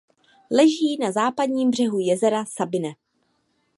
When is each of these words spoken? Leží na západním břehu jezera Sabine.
Leží 0.51 0.97
na 0.97 1.11
západním 1.11 1.71
břehu 1.71 1.99
jezera 1.99 2.45
Sabine. 2.45 2.93